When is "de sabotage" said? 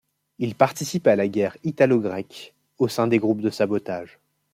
3.41-4.17